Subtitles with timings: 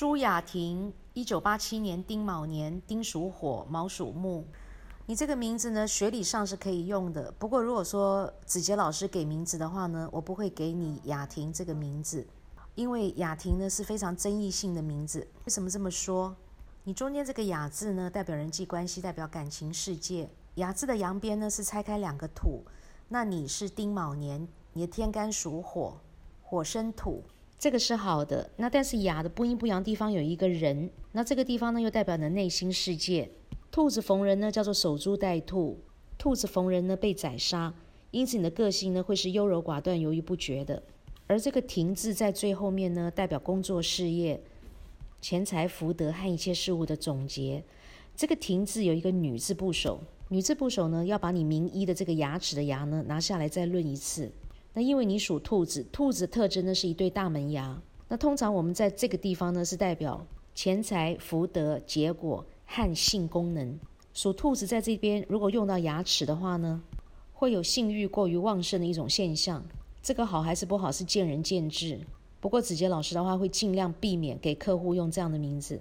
[0.00, 4.46] 朱雅婷，一九八七年丁卯年，丁属火，卯属木。
[5.04, 7.30] 你这个名字呢，学理上是可以用的。
[7.32, 12.26] 不过如果说子杰老师给名字的话呢，我不会给你雅婷这个名字，
[12.74, 15.28] 因为雅婷呢是非常争议性的名字。
[15.44, 16.34] 为什么这么说？
[16.84, 20.30] 你中间这个雅字呢，代表人际关系，代表感情世界。
[20.54, 22.64] 雅字的阳边呢是拆开两个土，
[23.06, 26.00] 那你是丁卯年，你的天干属火，
[26.40, 27.22] 火生土。
[27.60, 33.30] 这个是好的，那但是雅的不阴不阳地方有一个人，那这个地方呢又代表你的内心世界。
[33.70, 35.78] 兔子逢人呢叫做守株待兔，
[36.16, 37.74] 兔子逢人呢被宰杀，
[38.12, 40.82] 因此你的个性呢会是优柔寡断、犹豫不决的。
[41.26, 44.40] 而这个停字在最后面呢，代表工作事业、
[45.20, 47.62] 钱财福德和一切事物的总结。
[48.16, 50.00] 这个停字有一个女字部首，
[50.30, 54.32] 女字部首呢要把你名医的这个牙齿的牙呢拿下来再论一次。
[54.72, 57.80] 那因为你属兔子，兔子特征呢是一对大门牙。
[58.08, 60.24] 那通常我们在这个地方呢是代表
[60.54, 63.78] 钱财福德结果和性功能。
[64.12, 66.82] 属兔子在这边如果用到牙齿的话呢，
[67.32, 69.64] 会有性欲过于旺盛的一种现象。
[70.02, 72.00] 这个好还是不好是见仁见智。
[72.40, 75.80] 不过子杰老师的话会尽量避免给客户用这样的名字，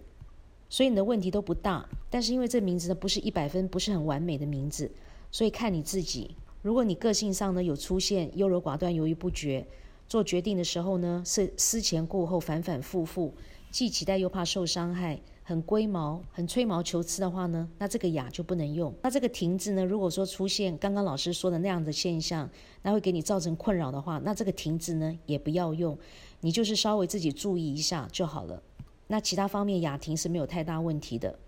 [0.69, 1.87] 所以你的问题都不大。
[2.09, 4.91] 但是因为这名字呢不是一百分，不是很完美的名字，
[5.31, 6.35] 所以看你自己。
[6.61, 9.65] 如果你个性上呢有出现优柔寡断、犹豫不决，
[10.07, 13.33] 做决定的时候呢是思前顾后、反反复复，
[13.71, 18.93] 既期待又怕受伤害，很龟毛、很吹毛求疵的话呢，那这个雅就不能用。
[19.01, 22.49] 那这个停字呢，如果说出现刚刚老师说的那样的现象，
[22.81, 25.97] 那会给你造成困扰的话，那这个停字呢也不要用，
[26.41, 28.61] 你就是稍微自己注意一下就好了。
[29.07, 31.39] 那其他方面雅婷是没有太大问题的。